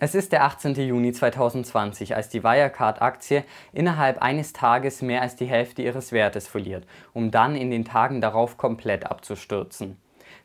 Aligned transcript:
Es 0.00 0.14
ist 0.14 0.30
der 0.30 0.44
18. 0.44 0.74
Juni 0.74 1.12
2020, 1.12 2.14
als 2.14 2.28
die 2.28 2.44
Wirecard-Aktie 2.44 3.42
innerhalb 3.72 4.22
eines 4.22 4.52
Tages 4.52 5.02
mehr 5.02 5.22
als 5.22 5.34
die 5.34 5.46
Hälfte 5.46 5.82
ihres 5.82 6.12
Wertes 6.12 6.46
verliert, 6.46 6.86
um 7.14 7.32
dann 7.32 7.56
in 7.56 7.72
den 7.72 7.84
Tagen 7.84 8.20
darauf 8.20 8.56
komplett 8.56 9.06
abzustürzen. 9.06 9.96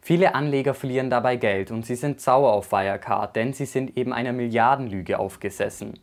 Viele 0.02 0.34
Anleger 0.34 0.74
verlieren 0.74 1.12
dabei 1.12 1.36
Geld 1.36 1.70
und 1.70 1.86
sie 1.86 1.94
sind 1.94 2.20
sauer 2.20 2.52
auf 2.52 2.72
Wirecard, 2.72 3.36
denn 3.36 3.54
sie 3.54 3.68
sind 3.68 3.96
eben 3.96 4.12
einer 4.12 4.34
Milliardenlüge 4.34 5.20
aufgesessen. 5.20 6.00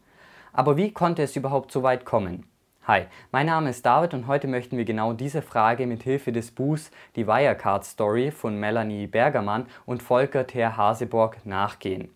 Aber 0.53 0.77
wie 0.77 0.93
konnte 0.93 1.25
es 1.25 1.35
überhaupt 1.35 1.73
so 1.73 1.83
weit 1.83 2.05
kommen? 2.05 2.47
Hi, 2.87 3.07
mein 3.33 3.47
Name 3.47 3.71
ist 3.71 3.85
David 3.85 4.15
und 4.15 4.29
heute 4.29 4.47
möchten 4.47 4.77
wir 4.77 4.85
genau 4.85 5.13
diese 5.13 5.43
Frage 5.43 5.89
mit 5.89 6.05
Hilfe 6.05 6.31
des 6.31 6.53
Buchs 6.53 6.93
Die 7.17 7.27
Wirecard 7.27 7.85
Story 7.85 8.31
von 8.31 8.61
Melanie 8.61 9.09
Bergermann 9.09 9.67
und 9.87 10.05
Volker 10.05 10.47
Ter 10.47 10.77
Haseborg 10.77 11.45
nachgehen. 11.45 12.11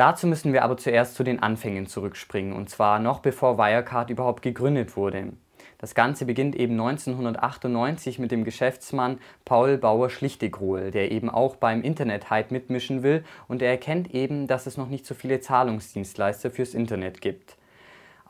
Dazu 0.00 0.26
müssen 0.26 0.54
wir 0.54 0.64
aber 0.64 0.78
zuerst 0.78 1.14
zu 1.14 1.24
den 1.24 1.42
Anfängen 1.42 1.86
zurückspringen, 1.86 2.54
und 2.54 2.70
zwar 2.70 3.00
noch 3.00 3.18
bevor 3.18 3.58
Wirecard 3.58 4.08
überhaupt 4.08 4.40
gegründet 4.40 4.96
wurde. 4.96 5.34
Das 5.76 5.94
Ganze 5.94 6.24
beginnt 6.24 6.56
eben 6.56 6.80
1998 6.80 8.18
mit 8.18 8.30
dem 8.30 8.44
Geschäftsmann 8.44 9.18
Paul 9.44 9.76
Bauer-Schlichtegrohl, 9.76 10.90
der 10.90 11.12
eben 11.12 11.28
auch 11.28 11.56
beim 11.56 11.82
Internet-Hype 11.82 12.50
mitmischen 12.50 13.02
will 13.02 13.24
und 13.46 13.60
er 13.60 13.72
erkennt 13.72 14.14
eben, 14.14 14.46
dass 14.46 14.66
es 14.66 14.78
noch 14.78 14.88
nicht 14.88 15.04
so 15.04 15.14
viele 15.14 15.40
Zahlungsdienstleister 15.40 16.50
fürs 16.50 16.72
Internet 16.72 17.20
gibt 17.20 17.58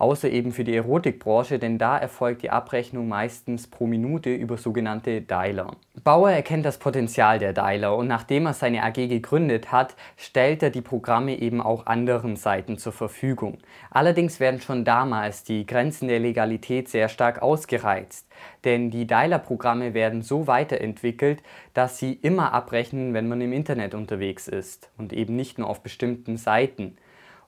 außer 0.01 0.31
eben 0.31 0.53
für 0.53 0.65
die 0.65 0.75
Erotikbranche, 0.75 1.59
denn 1.59 1.77
da 1.77 1.99
erfolgt 1.99 2.43
die 2.43 2.51
Abrechnung 2.51 3.09
meistens 3.09 3.67
pro 3.67 3.87
Minute 3.87 4.33
über 4.35 4.57
sogenannte 4.57 5.21
Dialer. 5.21 5.77
Bauer 6.03 6.31
erkennt 6.31 6.65
das 6.65 6.79
Potenzial 6.79 7.39
der 7.39 7.53
Dialer 7.53 7.95
und 7.97 8.07
nachdem 8.07 8.47
er 8.47 8.55
seine 8.55 8.83
AG 8.83 8.95
gegründet 8.95 9.71
hat, 9.71 9.95
stellt 10.17 10.63
er 10.63 10.71
die 10.71 10.81
Programme 10.81 11.39
eben 11.39 11.61
auch 11.61 11.87
anderen 11.87 12.37
Seiten 12.37 12.79
zur 12.79 12.93
Verfügung. 12.93 13.59
Allerdings 13.91 14.41
werden 14.41 14.61
schon 14.61 14.85
damals 14.85 15.45
die 15.45 15.67
Grenzen 15.67 16.09
der 16.09 16.21
Legalität 16.21 16.89
sehr 16.89 17.11
stark 17.11 17.43
ausgereizt, 17.43 18.27
denn 18.65 18.91
die 18.91 19.07
Dialer-Programme 19.07 19.93
werden 19.93 20.23
so 20.23 20.47
weiterentwickelt, 20.47 21.43
dass 21.75 21.99
sie 21.99 22.15
immer 22.15 22.55
abrechnen, 22.55 23.13
wenn 23.13 23.29
man 23.29 23.43
im 23.43 23.53
Internet 23.53 23.95
unterwegs 23.95 24.49
ist 24.49 24.91
und 24.97 25.13
eben 25.13 25.37
nicht 25.37 25.59
nur 25.59 25.69
auf 25.69 25.83
bestimmten 25.83 26.39
Seiten. 26.39 26.97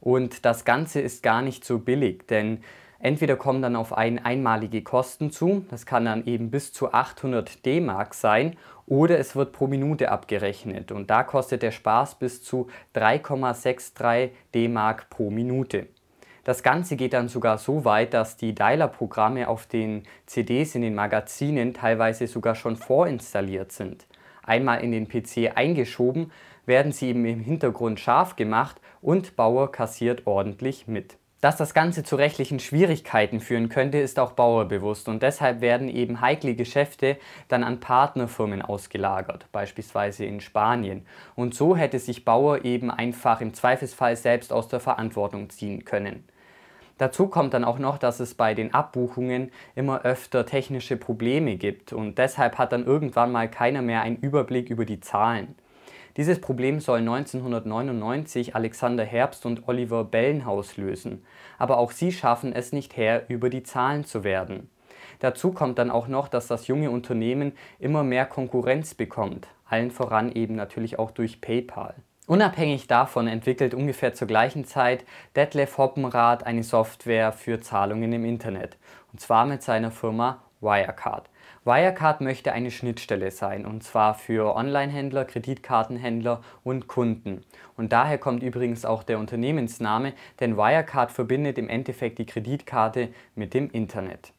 Und 0.03 0.45
das 0.45 0.65
Ganze 0.65 1.01
ist 1.01 1.23
gar 1.23 1.43
nicht 1.43 1.65
so 1.65 1.79
billig, 1.79 2.27
denn 2.27 2.65
entweder 2.99 3.37
kommen 3.37 3.63
dann 3.63 3.77
auf 3.77 3.97
einen 3.97 4.19
einmalige 4.19 4.83
Kosten 4.83 5.31
zu, 5.31 5.65
das 5.71 5.87
kann 5.87 6.05
dann 6.05 6.27
eben 6.27 6.51
bis 6.51 6.73
zu 6.73 6.93
800 6.93 7.65
D-Mark 7.65 8.13
sein, 8.13 8.57
oder 8.87 9.21
es 9.21 9.37
wird 9.37 9.53
pro 9.53 9.69
Minute 9.69 10.11
abgerechnet 10.11 10.91
und 10.91 11.09
da 11.09 11.23
kostet 11.23 11.63
der 11.63 11.71
Spaß 11.71 12.17
bis 12.17 12.43
zu 12.43 12.67
3,63 12.97 14.31
D-Mark 14.53 15.09
pro 15.09 15.31
Minute. 15.31 15.87
Das 16.43 16.65
Ganze 16.65 16.97
geht 16.97 17.13
dann 17.13 17.29
sogar 17.29 17.59
so 17.59 17.85
weit, 17.85 18.13
dass 18.13 18.37
die 18.37 18.57
Dialer-Programme 18.57 19.47
auf 19.47 19.67
den 19.67 20.03
CDs 20.27 20.75
in 20.75 20.83
den 20.83 20.97
Magazinen 20.97 21.75
teilweise 21.75 22.27
sogar 22.27 22.57
schon 22.57 22.75
vorinstalliert 22.75 23.71
sind. 23.71 24.05
Einmal 24.43 24.83
in 24.83 24.91
den 24.91 25.09
PC 25.09 25.57
eingeschoben, 25.57 26.33
werden 26.67 26.91
sie 26.91 27.11
eben 27.11 27.25
im 27.25 27.41
Hintergrund 27.41 28.01
scharf 28.01 28.35
gemacht 28.35 28.81
und 29.03 29.37
Bauer 29.37 29.71
kassiert 29.71 30.27
ordentlich 30.27 30.87
mit. 30.87 31.19
Dass 31.43 31.57
das 31.57 31.75
Ganze 31.75 32.05
zu 32.05 32.15
rechtlichen 32.15 32.61
Schwierigkeiten 32.61 33.41
führen 33.41 33.69
könnte, 33.69 33.99
ist 33.99 34.21
auch 34.21 34.31
Bauer 34.31 34.67
bewusst 34.67 35.09
und 35.09 35.25
deshalb 35.25 35.61
werden 35.61 35.89
eben 35.89 36.21
heikle 36.21 36.55
Geschäfte 36.55 37.17
dann 37.49 37.65
an 37.65 37.81
Partnerfirmen 37.81 38.63
ausgelagert, 38.63 39.49
beispielsweise 39.51 40.25
in 40.25 40.41
Spanien. 40.41 41.05
Und 41.35 41.53
so 41.53 41.77
hätte 41.77 41.99
sich 41.99 42.25
Bauer 42.25 42.65
eben 42.65 42.93
einfach 42.93 43.41
im 43.41 43.55
Zweifelsfall 43.55 44.15
selbst 44.15 44.53
aus 44.53 44.69
der 44.69 44.79
Verantwortung 44.79 45.51
ziehen 45.51 45.85
können. 45.85 46.25
Dazu 46.99 47.27
kommt 47.27 47.55
dann 47.55 47.65
auch 47.65 47.81
noch, 47.81 47.99
dass 47.99 48.21
es 48.21 48.35
bei 48.35 48.55
den 48.55 48.73
Abbuchungen 48.73 49.51
immer 49.75 50.03
öfter 50.03 50.47
technische 50.47 50.97
Probleme 50.97 51.57
gibt 51.57 51.93
und 51.93 52.19
deshalb 52.19 52.57
hat 52.57 52.71
dann 52.71 52.87
irgendwann 52.87 53.33
mal 53.33 53.51
keiner 53.51 53.83
mehr 53.83 54.03
einen 54.03 54.19
Überblick 54.19 54.71
über 54.71 54.85
die 54.85 55.01
Zahlen. 55.01 55.57
Dieses 56.17 56.41
Problem 56.41 56.81
soll 56.81 56.99
1999 56.99 58.55
Alexander 58.55 59.05
Herbst 59.05 59.47
und 59.47 59.67
Oliver 59.67 60.05
Bellenhaus 60.05 60.77
lösen, 60.77 61.25
aber 61.59 61.79
auch 61.79 61.91
sie 61.91 62.13
schaffen 62.13 62.53
es 62.53 62.73
nicht 62.73 62.97
her, 62.97 63.25
über 63.29 63.49
die 63.49 63.63
Zahlen 63.63 64.05
zu 64.05 64.23
werden. 64.23 64.69
Dazu 65.21 65.53
kommt 65.53 65.79
dann 65.79 65.91
auch 65.91 66.09
noch, 66.09 66.29
dass 66.29 66.49
das 66.49 66.67
junge 66.67 66.91
Unternehmen 66.91 67.53
immer 67.79 68.03
mehr 68.03 68.27
Konkurrenz 68.27 68.95
bekommt, 68.95 69.49
allen 69.65 69.91
voran 69.91 70.31
eben 70.31 70.55
natürlich 70.55 70.99
auch 70.99 71.13
durch 71.13 71.41
PayPal. 71.41 71.95
Unabhängig 72.27 72.87
davon 72.87 73.27
entwickelt 73.27 73.75
ungefähr 73.75 74.15
zur 74.15 74.29
gleichen 74.29 74.65
Zeit 74.65 75.05
Detlef 75.35 75.79
Hoppenrath 75.79 76.45
eine 76.45 76.63
Software 76.63 77.33
für 77.33 77.61
Zahlungen 77.61 78.13
im 78.13 78.25
Internet, 78.25 78.77
und 79.13 79.21
zwar 79.21 79.47
mit 79.47 79.63
seiner 79.63 79.91
Firma 79.91 80.43
Wirecard. 80.61 81.29
Wirecard 81.65 82.21
möchte 82.21 82.53
eine 82.53 82.73
Schnittstelle 82.73 83.31
sein, 83.31 83.67
und 83.67 83.85
zwar 83.85 84.15
für 84.15 84.57
Onlinehändler, 84.57 85.25
Kreditkartenhändler 85.25 86.43
und 86.65 86.89
Kunden. 86.89 87.45
Und 87.77 87.93
daher 87.93 88.19
kommt 88.19 88.43
übrigens 88.43 88.85
auch 88.85 89.05
der 89.05 89.21
Unternehmensname, 89.21 90.13
denn 90.41 90.57
Wirecard 90.57 91.13
verbindet 91.13 91.59
im 91.59 91.69
Endeffekt 91.69 92.19
die 92.19 92.27
Kreditkarte 92.27 93.11
mit 93.37 93.55
dem 93.55 93.71
Internet. 93.71 94.33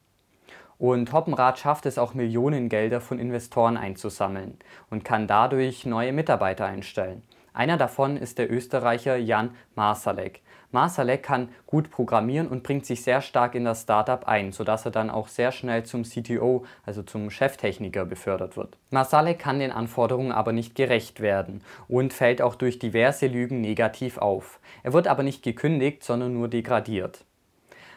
Und 0.78 1.14
Hoppenrad 1.14 1.60
schafft 1.60 1.86
es 1.86 1.98
auch 1.98 2.14
Millionengelder 2.14 3.00
von 3.00 3.20
Investoren 3.20 3.78
einzusammeln 3.78 4.58
und 4.90 5.06
kann 5.06 5.26
dadurch 5.26 5.86
neue 5.86 6.12
Mitarbeiter 6.12 6.66
einstellen. 6.66 7.24
Einer 7.54 7.78
davon 7.78 8.18
ist 8.18 8.40
der 8.40 8.52
Österreicher 8.52 9.16
Jan 9.16 9.52
Marsalek. 9.76 10.42
Marsalek 10.72 11.22
kann 11.22 11.50
gut 11.68 11.92
programmieren 11.92 12.48
und 12.48 12.64
bringt 12.64 12.88
sich 12.88 13.04
sehr 13.04 13.22
stark 13.22 13.54
in 13.54 13.64
das 13.64 13.84
Startup 13.84 14.28
ein, 14.28 14.52
sodass 14.52 14.86
er 14.86 14.92
dann 14.92 15.12
auch 15.12 15.28
sehr 15.28 15.52
schnell 15.52 15.84
zum 15.84 16.02
CTO, 16.02 16.66
also 16.84 17.04
zum 17.04 17.30
Cheftechniker, 17.30 18.06
befördert 18.06 18.58
wird. 18.58 18.78
Marsalek 18.90 19.38
kann 19.38 19.60
den 19.60 19.72
Anforderungen 19.72 20.32
aber 20.32 20.52
nicht 20.52 20.74
gerecht 20.74 21.20
werden 21.20 21.62
und 21.88 22.12
fällt 22.12 22.42
auch 22.42 22.56
durch 22.56 22.80
diverse 22.80 23.28
Lügen 23.28 23.62
negativ 23.62 24.18
auf. 24.18 24.60
Er 24.82 24.94
wird 24.94 25.08
aber 25.08 25.22
nicht 25.22 25.44
gekündigt, 25.44 26.04
sondern 26.04 26.34
nur 26.34 26.48
degradiert. 26.48 27.24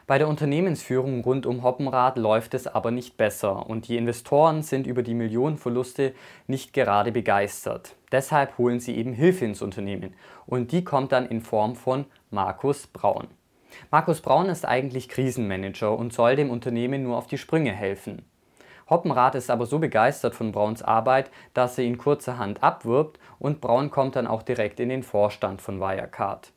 Bei 0.06 0.18
der 0.18 0.28
Unternehmensführung 0.28 1.24
rund 1.24 1.46
um 1.46 1.64
Hoppenrad 1.64 2.16
läuft 2.16 2.54
es 2.54 2.68
aber 2.68 2.92
nicht 2.92 3.16
besser 3.16 3.68
und 3.68 3.88
die 3.88 3.96
Investoren 3.96 4.62
sind 4.62 4.86
über 4.86 5.02
die 5.02 5.14
Millionenverluste 5.14 6.14
nicht 6.46 6.72
gerade 6.72 7.10
begeistert. 7.10 7.96
Deshalb 8.12 8.56
holen 8.56 8.78
sie 8.78 8.96
eben 8.96 9.12
Hilfe 9.12 9.44
ins 9.44 9.62
Unternehmen 9.62 10.14
und 10.46 10.70
die 10.70 10.84
kommt 10.84 11.10
dann 11.10 11.26
in 11.26 11.40
Form 11.40 11.74
von 11.74 12.04
Markus 12.30 12.86
Braun. 12.86 13.26
Markus 13.90 14.20
Braun 14.20 14.46
ist 14.46 14.64
eigentlich 14.64 15.08
Krisenmanager 15.08 15.98
und 15.98 16.12
soll 16.12 16.36
dem 16.36 16.50
Unternehmen 16.50 17.02
nur 17.02 17.16
auf 17.16 17.26
die 17.26 17.38
Sprünge 17.38 17.72
helfen. 17.72 18.24
Hoppenrad 18.88 19.34
ist 19.34 19.50
aber 19.50 19.66
so 19.66 19.80
begeistert 19.80 20.36
von 20.36 20.52
Brauns 20.52 20.82
Arbeit, 20.84 21.32
dass 21.52 21.78
er 21.78 21.84
ihn 21.84 21.98
kurzerhand 21.98 22.62
abwirbt 22.62 23.18
und 23.40 23.60
Braun 23.60 23.90
kommt 23.90 24.14
dann 24.14 24.28
auch 24.28 24.42
direkt 24.42 24.78
in 24.78 24.88
den 24.88 25.02
Vorstand 25.02 25.60
von 25.60 25.80
Wirecard. 25.80 26.52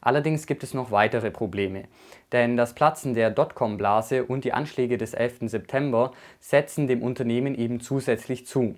Allerdings 0.00 0.46
gibt 0.46 0.62
es 0.62 0.72
noch 0.72 0.90
weitere 0.90 1.30
Probleme, 1.30 1.84
denn 2.32 2.56
das 2.56 2.74
Platzen 2.74 3.14
der 3.14 3.30
Dotcom-Blase 3.30 4.24
und 4.24 4.44
die 4.44 4.52
Anschläge 4.52 4.96
des 4.96 5.12
11. 5.12 5.40
September 5.42 6.12
setzen 6.38 6.86
dem 6.86 7.02
Unternehmen 7.02 7.54
eben 7.54 7.80
zusätzlich 7.80 8.46
zu. 8.46 8.76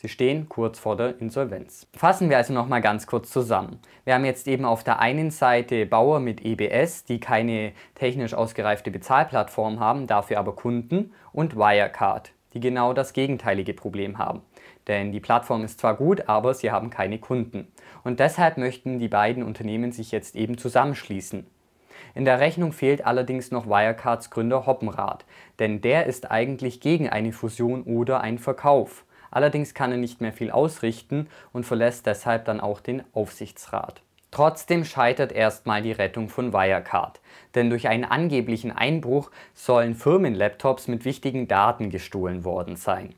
Sie 0.00 0.08
stehen 0.08 0.48
kurz 0.48 0.78
vor 0.78 0.96
der 0.96 1.20
Insolvenz. 1.20 1.88
Fassen 1.92 2.30
wir 2.30 2.36
also 2.36 2.52
nochmal 2.52 2.80
ganz 2.80 3.08
kurz 3.08 3.32
zusammen. 3.32 3.80
Wir 4.04 4.14
haben 4.14 4.24
jetzt 4.24 4.46
eben 4.46 4.64
auf 4.64 4.84
der 4.84 5.00
einen 5.00 5.32
Seite 5.32 5.86
Bauer 5.86 6.20
mit 6.20 6.44
EBS, 6.44 7.04
die 7.04 7.18
keine 7.18 7.72
technisch 7.96 8.32
ausgereifte 8.32 8.92
Bezahlplattform 8.92 9.80
haben, 9.80 10.06
dafür 10.06 10.38
aber 10.38 10.54
Kunden 10.54 11.12
und 11.32 11.56
Wirecard, 11.56 12.30
die 12.54 12.60
genau 12.60 12.92
das 12.92 13.12
gegenteilige 13.12 13.74
Problem 13.74 14.18
haben. 14.18 14.42
Denn 14.86 15.10
die 15.10 15.18
Plattform 15.18 15.64
ist 15.64 15.80
zwar 15.80 15.96
gut, 15.96 16.28
aber 16.28 16.54
sie 16.54 16.70
haben 16.70 16.90
keine 16.90 17.18
Kunden. 17.18 17.66
Und 18.04 18.20
deshalb 18.20 18.56
möchten 18.58 18.98
die 18.98 19.08
beiden 19.08 19.42
Unternehmen 19.42 19.92
sich 19.92 20.12
jetzt 20.12 20.36
eben 20.36 20.58
zusammenschließen. 20.58 21.46
In 22.14 22.24
der 22.24 22.40
Rechnung 22.40 22.72
fehlt 22.72 23.06
allerdings 23.06 23.50
noch 23.50 23.66
Wirecards 23.66 24.30
Gründer 24.30 24.66
Hoppenrath, 24.66 25.24
denn 25.58 25.80
der 25.80 26.06
ist 26.06 26.30
eigentlich 26.30 26.80
gegen 26.80 27.08
eine 27.08 27.32
Fusion 27.32 27.82
oder 27.82 28.20
einen 28.20 28.38
Verkauf. 28.38 29.04
Allerdings 29.30 29.74
kann 29.74 29.92
er 29.92 29.98
nicht 29.98 30.20
mehr 30.20 30.32
viel 30.32 30.50
ausrichten 30.50 31.28
und 31.52 31.64
verlässt 31.64 32.06
deshalb 32.06 32.46
dann 32.46 32.60
auch 32.60 32.80
den 32.80 33.02
Aufsichtsrat. 33.12 34.02
Trotzdem 34.30 34.84
scheitert 34.84 35.32
erstmal 35.32 35.82
die 35.82 35.92
Rettung 35.92 36.28
von 36.28 36.52
Wirecard, 36.52 37.20
denn 37.54 37.70
durch 37.70 37.88
einen 37.88 38.04
angeblichen 38.04 38.72
Einbruch 38.72 39.30
sollen 39.54 39.94
Firmenlaptops 39.94 40.88
mit 40.88 41.04
wichtigen 41.04 41.48
Daten 41.48 41.88
gestohlen 41.90 42.44
worden 42.44 42.76
sein. 42.76 43.14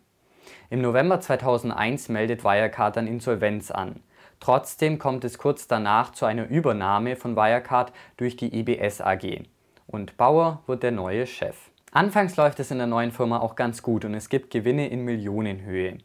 Im 0.69 0.83
November 0.83 1.21
2001 1.21 2.11
meldet 2.11 2.45
Wirecard 2.45 2.97
dann 2.97 3.09
Insolvenz 3.09 3.73
an. 3.73 4.01
Trotzdem 4.41 4.99
kommt 4.99 5.25
es 5.25 5.37
kurz 5.37 5.69
danach 5.69 6.13
zu 6.13 6.25
einer 6.25 6.49
Übernahme 6.49 7.15
von 7.15 7.37
Wirecard 7.37 7.93
durch 8.17 8.37
die 8.37 8.59
IBS 8.59 9.03
AG. 9.03 9.43
und 9.87 10.17
Bauer 10.17 10.63
wird 10.67 10.83
der 10.83 10.93
neue 10.93 11.27
Chef. 11.27 11.57
Anfangs 11.93 12.37
läuft 12.37 12.59
es 12.61 12.71
in 12.71 12.79
der 12.79 12.87
neuen 12.87 13.11
Firma 13.11 13.41
auch 13.41 13.55
ganz 13.55 13.83
gut 13.83 14.05
und 14.05 14.15
es 14.15 14.29
gibt 14.29 14.51
Gewinne 14.51 14.89
in 14.89 15.05
Millionenhöhe. 15.05 15.99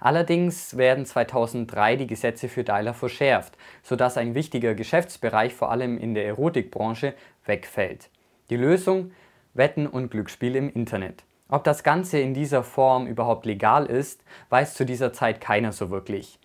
Allerdings 0.00 0.76
werden 0.76 1.04
2003 1.04 1.96
die 1.96 2.06
Gesetze 2.06 2.48
für 2.48 2.64
Dialer 2.64 2.94
verschärft, 2.94 3.58
sodass 3.82 4.16
ein 4.16 4.34
wichtiger 4.34 4.74
Geschäftsbereich 4.74 5.52
vor 5.52 5.70
allem 5.70 5.98
in 5.98 6.14
der 6.14 6.26
Erotikbranche 6.26 7.14
wegfällt. 7.44 8.08
Die 8.50 8.56
Lösung? 8.56 9.12
Wetten 9.54 9.86
und 9.86 10.10
Glücksspiel 10.10 10.56
im 10.56 10.72
Internet. 10.72 11.24
Ob 11.48 11.64
das 11.64 11.82
Ganze 11.82 12.20
in 12.20 12.32
dieser 12.32 12.62
Form 12.62 13.06
überhaupt 13.06 13.44
legal 13.44 13.86
ist, 13.86 14.24
weiß 14.48 14.74
zu 14.74 14.86
dieser 14.86 15.12
Zeit 15.12 15.40
keiner 15.42 15.72
so 15.72 15.90
wirklich. 15.90 16.38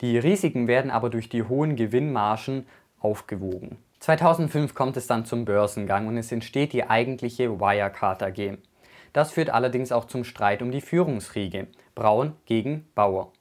Die 0.00 0.18
Risiken 0.18 0.68
werden 0.68 0.90
aber 0.90 1.10
durch 1.10 1.28
die 1.28 1.44
hohen 1.44 1.76
Gewinnmargen 1.76 2.66
aufgewogen. 3.00 3.78
2005 4.00 4.74
kommt 4.74 4.96
es 4.96 5.06
dann 5.06 5.24
zum 5.24 5.44
Börsengang 5.44 6.06
und 6.08 6.16
es 6.18 6.30
entsteht 6.30 6.72
die 6.72 6.84
eigentliche 6.84 7.58
Wirecard 7.58 8.22
AG. 8.22 8.58
Das 9.14 9.32
führt 9.32 9.50
allerdings 9.50 9.92
auch 9.92 10.04
zum 10.04 10.24
Streit 10.24 10.60
um 10.60 10.70
die 10.70 10.80
Führungsriege. 10.80 11.68
Braun 11.94 12.32
gegen 12.44 12.86
Bauer. 12.94 13.32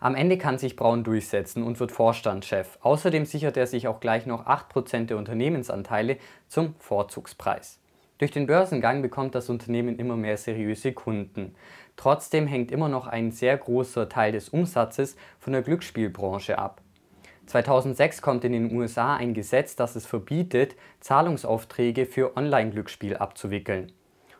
Am 0.00 0.14
Ende 0.14 0.38
kann 0.38 0.58
sich 0.58 0.76
Braun 0.76 1.04
durchsetzen 1.04 1.62
und 1.62 1.78
wird 1.80 1.92
Vorstandschef. 1.92 2.78
Außerdem 2.80 3.26
sichert 3.26 3.56
er 3.56 3.66
sich 3.66 3.86
auch 3.86 4.00
gleich 4.00 4.26
noch 4.26 4.46
8% 4.46 5.06
der 5.06 5.18
Unternehmensanteile 5.18 6.16
zum 6.48 6.74
Vorzugspreis. 6.78 7.79
Durch 8.20 8.32
den 8.32 8.46
Börsengang 8.46 9.00
bekommt 9.00 9.34
das 9.34 9.48
Unternehmen 9.48 9.98
immer 9.98 10.14
mehr 10.14 10.36
seriöse 10.36 10.92
Kunden. 10.92 11.54
Trotzdem 11.96 12.46
hängt 12.46 12.70
immer 12.70 12.90
noch 12.90 13.06
ein 13.06 13.30
sehr 13.30 13.56
großer 13.56 14.10
Teil 14.10 14.32
des 14.32 14.50
Umsatzes 14.50 15.16
von 15.38 15.54
der 15.54 15.62
Glücksspielbranche 15.62 16.58
ab. 16.58 16.82
2006 17.46 18.20
kommt 18.20 18.44
in 18.44 18.52
den 18.52 18.76
USA 18.76 19.16
ein 19.16 19.32
Gesetz, 19.32 19.74
das 19.74 19.96
es 19.96 20.04
verbietet, 20.04 20.76
Zahlungsaufträge 21.00 22.04
für 22.04 22.36
Online-Glücksspiel 22.36 23.16
abzuwickeln. 23.16 23.90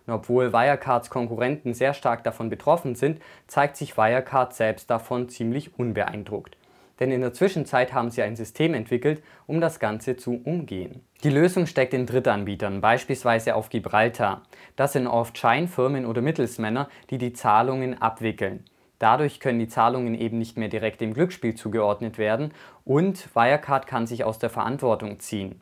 Und 0.07 0.13
obwohl 0.13 0.53
Wirecards 0.53 1.09
Konkurrenten 1.09 1.73
sehr 1.73 1.95
stark 1.95 2.23
davon 2.23 2.51
betroffen 2.51 2.95
sind, 2.95 3.23
zeigt 3.47 3.79
sich 3.79 3.97
Wirecard 3.97 4.53
selbst 4.53 4.91
davon 4.91 5.31
ziemlich 5.31 5.79
unbeeindruckt. 5.79 6.60
Denn 7.01 7.11
in 7.11 7.23
der 7.23 7.33
Zwischenzeit 7.33 7.95
haben 7.95 8.11
sie 8.11 8.23
ein 8.23 8.37
System 8.37 8.75
entwickelt, 8.75 9.23
um 9.47 9.61
das 9.61 9.81
Ganze 9.81 10.17
zu 10.17 10.41
umgehen. 10.45 11.01
Die 11.25 11.31
Lösung 11.31 11.67
steckt 11.67 11.95
in 11.95 12.05
Drittanbietern, 12.05 12.83
beispielsweise 12.83 13.55
auf 13.55 13.71
Gibraltar. 13.71 14.43
Das 14.77 14.93
sind 14.93 15.07
oft 15.07 15.37
Scheinfirmen 15.39 16.05
oder 16.05 16.21
Mittelsmänner, 16.21 16.89
die 17.09 17.17
die 17.17 17.33
Zahlungen 17.33 18.01
abwickeln. 18.01 18.65
Dadurch 18.99 19.41
können 19.41 19.59
die 19.59 19.69
Zahlungen 19.69 20.15
eben 20.15 20.37
nicht 20.39 20.59
mehr 20.59 20.69
direkt 20.69 21.01
dem 21.01 21.15
Glücksspiel 21.15 21.55
zugeordnet 21.55 22.19
werden 22.19 22.53
und 22.85 23.35
Wirecard 23.35 23.87
kann 23.87 24.07
sich 24.07 24.25
aus 24.25 24.39
der 24.39 24.51
Verantwortung 24.51 25.19
ziehen. 25.21 25.59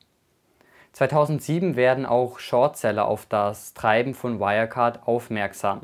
2007 0.92 1.76
werden 1.76 2.04
auch 2.04 2.40
Shortseller 2.40 3.06
auf 3.06 3.26
das 3.26 3.74
Treiben 3.74 4.14
von 4.14 4.40
Wirecard 4.40 5.06
aufmerksam. 5.06 5.82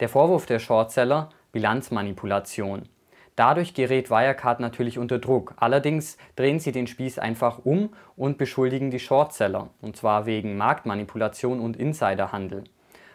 Der 0.00 0.08
Vorwurf 0.08 0.46
der 0.46 0.58
Shortseller 0.58 1.28
Bilanzmanipulation. 1.52 2.88
Dadurch 3.36 3.74
gerät 3.74 4.10
Wirecard 4.10 4.60
natürlich 4.60 4.98
unter 4.98 5.18
Druck. 5.18 5.54
Allerdings 5.56 6.16
drehen 6.36 6.58
sie 6.58 6.72
den 6.72 6.86
Spieß 6.86 7.18
einfach 7.18 7.60
um 7.64 7.90
und 8.16 8.38
beschuldigen 8.38 8.90
die 8.90 8.98
Shortseller, 8.98 9.70
und 9.80 9.96
zwar 9.96 10.26
wegen 10.26 10.56
Marktmanipulation 10.56 11.60
und 11.60 11.76
Insiderhandel. 11.76 12.64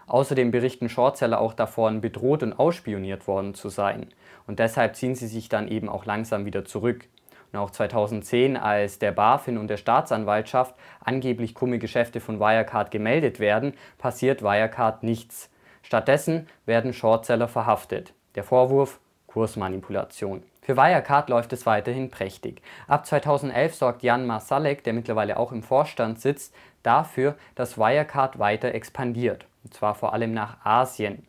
Außerdem 0.08 0.52
berichten 0.52 0.90
Shortseller 0.90 1.40
auch 1.40 1.54
davon, 1.54 2.02
bedroht 2.02 2.44
und 2.44 2.54
ausspioniert 2.54 3.28
worden 3.28 3.54
zu 3.54 3.70
sein. 3.70 4.08
Und 4.48 4.60
deshalb 4.60 4.96
ziehen 4.96 5.16
sie 5.16 5.28
sich 5.28 5.50
dann 5.50 5.68
eben 5.68 5.90
auch 5.90 6.06
langsam 6.06 6.46
wieder 6.46 6.66
zurück. 6.66 7.08
Und 7.52 7.60
auch 7.60 7.72
2010, 7.72 8.58
als 8.58 9.00
der 9.00 9.12
BaFin 9.12 9.58
und 9.58 9.68
der 9.68 9.78
Staatsanwaltschaft 9.78 10.76
angeblich 11.00 11.56
krumme 11.56 11.80
Geschäfte 11.80 12.20
von 12.20 12.40
Wirecard 12.40 12.92
gemeldet 12.92 13.40
werden, 13.40 13.74
passiert 13.98 14.44
Wirecard 14.44 15.04
nichts. 15.04 15.50
Stattdessen 15.82 16.48
werden 16.66 16.94
Shortseller 16.94 17.48
verhaftet. 17.48 18.14
Der 18.36 18.44
Vorwurf 18.44 19.00
Kursmanipulation. 19.36 20.44
Für 20.62 20.78
Wirecard 20.78 21.30
läuft 21.30 21.52
es 21.52 21.66
weiterhin 21.66 22.10
prächtig. 22.10 22.62
Ab 22.88 23.06
2011 23.06 23.76
sorgt 23.76 24.02
Jan 24.02 24.26
Masalek, 24.26 24.82
der 24.86 24.94
mittlerweile 24.94 25.36
auch 25.36 25.52
im 25.52 25.62
Vorstand 25.62 26.22
sitzt, 26.22 26.56
dafür, 26.84 27.36
dass 27.54 27.78
Wirecard 27.78 28.40
weiter 28.40 28.74
expandiert 28.74 29.46
und 29.66 29.74
zwar 29.74 29.94
vor 29.94 30.14
allem 30.14 30.34
nach 30.34 30.66
Asien. 30.66 31.28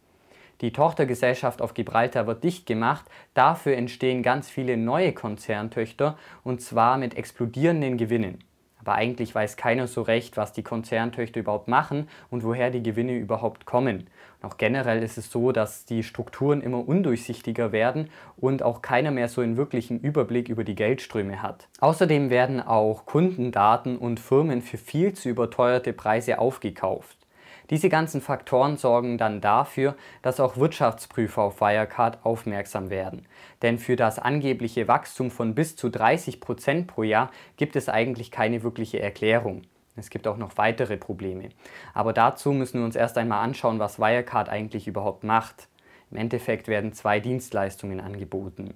Die 0.60 0.72
Tochtergesellschaft 0.72 1.60
auf 1.60 1.74
Gibraltar 1.74 2.28
wird 2.28 2.44
dicht 2.44 2.64
gemacht, 2.66 3.04
dafür 3.34 3.76
entstehen 3.76 4.22
ganz 4.22 4.48
viele 4.48 4.76
neue 4.76 5.12
Konzerntöchter 5.12 6.16
und 6.44 6.62
zwar 6.62 6.98
mit 6.98 7.16
explodierenden 7.16 7.98
Gewinnen. 7.98 8.38
Aber 8.86 8.94
eigentlich 8.94 9.34
weiß 9.34 9.56
keiner 9.56 9.88
so 9.88 10.02
recht, 10.02 10.36
was 10.36 10.52
die 10.52 10.62
Konzerntöchter 10.62 11.40
überhaupt 11.40 11.66
machen 11.66 12.08
und 12.30 12.44
woher 12.44 12.70
die 12.70 12.84
Gewinne 12.84 13.16
überhaupt 13.16 13.66
kommen. 13.66 14.06
Auch 14.42 14.58
generell 14.58 15.02
ist 15.02 15.18
es 15.18 15.28
so, 15.28 15.50
dass 15.50 15.86
die 15.86 16.04
Strukturen 16.04 16.60
immer 16.60 16.86
undurchsichtiger 16.86 17.72
werden 17.72 18.10
und 18.36 18.62
auch 18.62 18.82
keiner 18.82 19.10
mehr 19.10 19.28
so 19.28 19.40
einen 19.40 19.56
wirklichen 19.56 19.98
Überblick 19.98 20.48
über 20.48 20.62
die 20.62 20.76
Geldströme 20.76 21.42
hat. 21.42 21.66
Außerdem 21.80 22.30
werden 22.30 22.60
auch 22.60 23.06
Kundendaten 23.06 23.98
und 23.98 24.20
Firmen 24.20 24.62
für 24.62 24.78
viel 24.78 25.14
zu 25.14 25.30
überteuerte 25.30 25.92
Preise 25.92 26.38
aufgekauft. 26.38 27.25
Diese 27.70 27.88
ganzen 27.88 28.20
Faktoren 28.20 28.76
sorgen 28.76 29.18
dann 29.18 29.40
dafür, 29.40 29.96
dass 30.22 30.38
auch 30.38 30.56
Wirtschaftsprüfer 30.56 31.42
auf 31.42 31.60
Wirecard 31.60 32.24
aufmerksam 32.24 32.90
werden. 32.90 33.26
Denn 33.62 33.78
für 33.78 33.96
das 33.96 34.18
angebliche 34.18 34.86
Wachstum 34.86 35.30
von 35.30 35.54
bis 35.54 35.76
zu 35.76 35.88
30 35.88 36.40
Prozent 36.40 36.86
pro 36.86 37.02
Jahr 37.02 37.30
gibt 37.56 37.74
es 37.74 37.88
eigentlich 37.88 38.30
keine 38.30 38.62
wirkliche 38.62 39.00
Erklärung. 39.00 39.62
Es 39.96 40.10
gibt 40.10 40.28
auch 40.28 40.36
noch 40.36 40.56
weitere 40.58 40.96
Probleme. 40.96 41.48
Aber 41.94 42.12
dazu 42.12 42.52
müssen 42.52 42.80
wir 42.80 42.84
uns 42.84 42.96
erst 42.96 43.18
einmal 43.18 43.42
anschauen, 43.42 43.78
was 43.78 43.98
Wirecard 43.98 44.48
eigentlich 44.48 44.86
überhaupt 44.86 45.24
macht. 45.24 45.68
Im 46.10 46.18
Endeffekt 46.18 46.68
werden 46.68 46.92
zwei 46.92 47.18
Dienstleistungen 47.18 48.00
angeboten. 48.00 48.74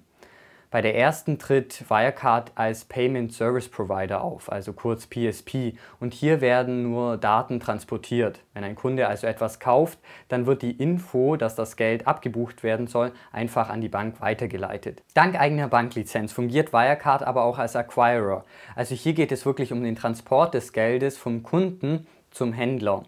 Bei 0.71 0.81
der 0.81 0.95
ersten 0.95 1.37
tritt 1.37 1.89
Wirecard 1.89 2.53
als 2.55 2.85
Payment 2.85 3.33
Service 3.33 3.67
Provider 3.67 4.21
auf, 4.21 4.49
also 4.49 4.71
kurz 4.71 5.05
PSP. 5.05 5.73
Und 5.99 6.13
hier 6.13 6.39
werden 6.39 6.83
nur 6.83 7.17
Daten 7.17 7.59
transportiert. 7.59 8.39
Wenn 8.53 8.63
ein 8.63 8.75
Kunde 8.75 9.09
also 9.09 9.27
etwas 9.27 9.59
kauft, 9.59 9.99
dann 10.29 10.45
wird 10.45 10.61
die 10.61 10.71
Info, 10.71 11.35
dass 11.35 11.55
das 11.55 11.75
Geld 11.75 12.07
abgebucht 12.07 12.63
werden 12.63 12.87
soll, 12.87 13.11
einfach 13.33 13.69
an 13.69 13.81
die 13.81 13.89
Bank 13.89 14.21
weitergeleitet. 14.21 15.03
Dank 15.13 15.37
eigener 15.37 15.67
Banklizenz 15.67 16.31
fungiert 16.31 16.71
Wirecard 16.71 17.21
aber 17.21 17.43
auch 17.43 17.59
als 17.59 17.75
Acquirer. 17.75 18.45
Also 18.73 18.95
hier 18.95 19.11
geht 19.11 19.33
es 19.33 19.45
wirklich 19.45 19.73
um 19.73 19.83
den 19.83 19.97
Transport 19.97 20.53
des 20.53 20.71
Geldes 20.71 21.17
vom 21.17 21.43
Kunden 21.43 22.07
zum 22.29 22.53
Händler. 22.53 23.03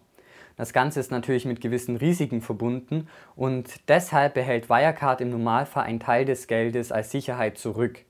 Das 0.56 0.72
Ganze 0.72 1.00
ist 1.00 1.12
natürlich 1.12 1.46
mit 1.46 1.62
gewissen 1.62 1.96
Risiken 1.96 2.42
verbunden 2.42 3.08
und 3.36 3.88
deshalb 3.88 4.36
behält 4.36 4.70
Wirecard 4.70 5.22
im 5.22 5.32
Normalfall 5.32 5.86
einen 5.86 6.00
Teil 6.00 6.26
des 6.26 6.48
Geldes 6.48 6.92
als 6.92 7.12
Sicherheit 7.12 7.58
zurück. 7.58 8.06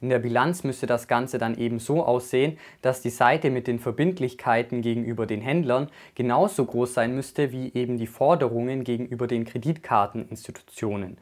In 0.00 0.10
der 0.10 0.18
Bilanz 0.18 0.64
müsste 0.64 0.86
das 0.86 1.08
Ganze 1.08 1.38
dann 1.38 1.56
eben 1.56 1.78
so 1.78 2.04
aussehen, 2.04 2.58
dass 2.82 3.00
die 3.00 3.10
Seite 3.10 3.50
mit 3.50 3.66
den 3.66 3.78
Verbindlichkeiten 3.78 4.82
gegenüber 4.82 5.26
den 5.26 5.40
Händlern 5.40 5.88
genauso 6.14 6.64
groß 6.66 6.94
sein 6.94 7.14
müsste 7.14 7.52
wie 7.52 7.72
eben 7.72 7.96
die 7.96 8.06
Forderungen 8.06 8.84
gegenüber 8.84 9.26
den 9.26 9.44
Kreditkarteninstitutionen, 9.44 11.16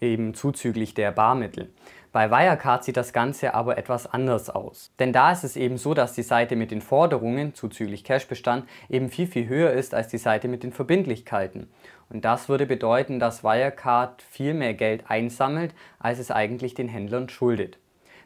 eben 0.00 0.34
zuzüglich 0.34 0.94
der 0.94 1.12
Barmittel. 1.12 1.70
Bei 2.12 2.30
Wirecard 2.30 2.82
sieht 2.82 2.96
das 2.96 3.12
Ganze 3.12 3.52
aber 3.52 3.76
etwas 3.76 4.06
anders 4.06 4.48
aus. 4.48 4.90
Denn 4.98 5.12
da 5.12 5.32
ist 5.32 5.44
es 5.44 5.56
eben 5.56 5.76
so, 5.76 5.92
dass 5.92 6.14
die 6.14 6.22
Seite 6.22 6.56
mit 6.56 6.70
den 6.70 6.80
Forderungen 6.80 7.54
zuzüglich 7.54 8.04
Cashbestand 8.04 8.66
eben 8.88 9.10
viel, 9.10 9.26
viel 9.26 9.48
höher 9.48 9.72
ist 9.72 9.92
als 9.92 10.08
die 10.08 10.16
Seite 10.16 10.48
mit 10.48 10.62
den 10.62 10.72
Verbindlichkeiten. 10.72 11.68
Und 12.08 12.24
das 12.24 12.48
würde 12.48 12.64
bedeuten, 12.64 13.18
dass 13.18 13.44
Wirecard 13.44 14.22
viel 14.22 14.54
mehr 14.54 14.72
Geld 14.74 15.10
einsammelt, 15.10 15.74
als 15.98 16.18
es 16.18 16.30
eigentlich 16.30 16.74
den 16.74 16.88
Händlern 16.88 17.28
schuldet. 17.28 17.78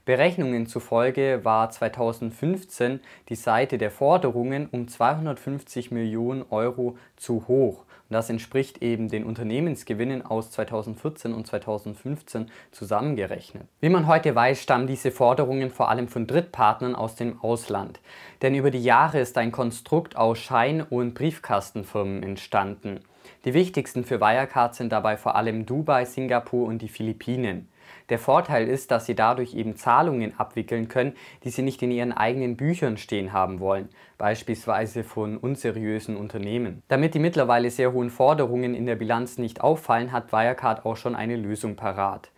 Berechnungen 0.05 0.67
zufolge 0.67 1.41
war 1.45 1.71
2015 1.71 3.01
die 3.29 3.35
Seite 3.35 3.77
der 3.77 3.91
Forderungen 3.91 4.69
um 4.71 4.89
250 4.89 5.91
Millionen 5.91 6.45
Euro 6.51 6.97
zu 7.17 7.49
hoch. 7.49 7.85
Das 8.11 8.29
entspricht 8.29 8.83
eben 8.83 9.09
den 9.09 9.25
Unternehmensgewinnen 9.25 10.27
aus 10.27 10.51
2014 10.51 11.33
und 11.33 11.47
2015 11.47 12.51
zusammengerechnet. 12.73 13.69
Wie 13.81 13.89
man 13.89 14.09
heute 14.09 14.35
weiß, 14.35 14.61
stammen 14.61 14.89
diese 14.89 15.13
Forderungen 15.13 15.71
vor 15.71 15.89
allem 15.89 16.09
von 16.09 16.27
Drittpartnern 16.27 16.97
aus 16.97 17.15
dem 17.15 17.41
Ausland. 17.41 18.01
Denn 18.43 18.57
über 18.57 18.73
die 18.73 18.83
Jahre 18.83 19.21
ist 19.21 19.39
ein 19.39 19.53
Konstrukt 19.53 20.17
aus 20.17 20.41
Schein- 20.41 20.83
und 20.83 21.15
Briefkastenfirmen 21.15 22.25
entstanden. 22.25 23.01
Die 23.45 23.55
wichtigsten 23.55 24.05
für 24.05 24.21
Wirecard 24.21 24.75
sind 24.75 24.91
dabei 24.91 25.17
vor 25.17 25.37
allem 25.37 25.65
Dubai, 25.65 26.05
Singapur 26.05 26.67
und 26.67 26.83
die 26.83 26.89
Philippinen. 26.89 27.69
Der 28.11 28.19
Vorteil 28.19 28.67
ist, 28.67 28.91
dass 28.91 29.07
sie 29.07 29.15
dadurch 29.15 29.55
eben 29.55 29.77
Zahlungen 29.77 30.39
abwickeln 30.39 30.89
können, 30.89 31.15
die 31.45 31.51
sie 31.51 31.63
nicht 31.63 31.81
in 31.81 31.93
ihren 31.93 32.13
eigenen 32.13 32.57
Büchern 32.57 32.97
stehen 32.97 33.33
haben 33.33 33.61
wollen, 33.61 33.89
beispielsweise 34.19 35.05
von 35.05 35.37
unseriösen 35.37 36.17
Unternehmen. 36.17 36.83
Damit 36.89 37.15
die 37.15 37.21
mittlerweile 37.21 37.71
sehr 37.71 37.93
hohen 37.93 38.11
Forderungen 38.11 38.75
in 38.75 38.87
der 38.87 38.97
Bilanz 38.97 39.39
nicht 39.39 39.61
auffallen, 39.61 40.11
hat 40.11 40.33
Wirecard 40.33 40.85
auch 40.85 40.97
schon 40.97 41.15
eine 41.15 41.37
Lösung 41.37 41.77
parat. 41.77 42.33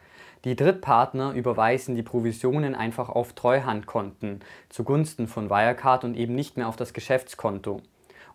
Die 0.45 0.57
Drittpartner 0.57 1.33
überweisen 1.33 1.95
die 1.95 2.03
Provisionen 2.03 2.75
einfach 2.75 3.09
auf 3.09 3.33
Treuhandkonten 3.33 4.41
zugunsten 4.69 5.27
von 5.27 5.49
Wirecard 5.49 6.05
und 6.05 6.17
eben 6.17 6.35
nicht 6.35 6.59
mehr 6.59 6.69
auf 6.69 6.77
das 6.77 6.93
Geschäftskonto. 6.93 7.81